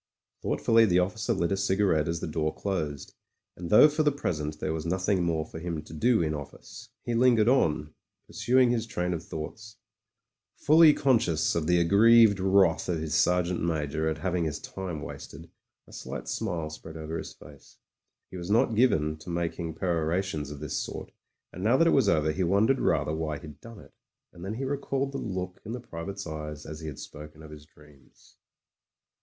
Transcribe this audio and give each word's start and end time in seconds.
Thoughtfully 0.41 0.85
the 0.87 0.97
officer 0.97 1.31
lit 1.31 1.51
a 1.51 1.55
cigarette 1.57 2.07
as 2.07 2.21
the 2.21 2.27
door 2.27 2.51
closed, 2.51 3.13
and 3.55 3.69
though 3.69 3.87
for 3.87 4.01
the 4.01 4.11
present 4.11 4.59
there 4.59 4.73
was 4.73 4.83
nothing 4.83 5.21
more 5.23 5.45
for 5.45 5.59
him 5.59 5.83
to 5.83 5.93
do 5.93 6.23
in 6.23 6.33
office, 6.33 6.89
he 7.03 7.13
lingered 7.13 7.47
on, 7.47 7.93
pursuing 8.25 8.71
his 8.71 8.87
train 8.87 9.13
of 9.13 9.23
thoughts. 9.23 9.77
Fully 10.55 10.91
conscious 10.95 11.53
of 11.53 11.67
the 11.67 11.79
ag 11.79 11.89
grieved 11.89 12.39
wrath 12.39 12.89
of 12.89 12.97
his 12.97 13.13
Sergeant 13.13 13.61
Major 13.63 14.09
at 14.09 14.17
having 14.17 14.45
his 14.45 14.57
time 14.59 15.03
wasted, 15.03 15.51
a 15.85 15.93
slight 15.93 16.27
smile 16.27 16.71
spread 16.71 16.97
over 16.97 17.19
his 17.19 17.33
face. 17.33 17.77
He 18.31 18.37
was 18.37 18.49
not 18.49 18.73
given 18.73 19.17
to 19.17 19.29
making 19.29 19.75
perorations 19.75 20.49
of 20.49 20.61
this 20.61 20.77
sort, 20.77 21.11
and 21.53 21.63
now 21.63 21.77
that 21.77 21.85
it 21.85 21.91
was 21.91 22.09
over 22.09 22.31
he 22.31 22.41
wondered 22.43 22.79
rather 22.81 23.13
why 23.13 23.37
he'd 23.37 23.61
done 23.61 23.77
it 23.79 23.93
And 24.33 24.43
then 24.43 24.55
he 24.55 24.63
recalled 24.65 25.11
the 25.11 25.19
look 25.19 25.61
in 25.63 25.73
the 25.73 25.79
private's 25.79 26.25
eyes 26.25 26.65
as 26.65 26.79
he 26.79 26.87
had 26.87 26.97
spoken 26.97 27.43
of 27.43 27.51
his 27.51 27.67
dreams. 27.67 28.37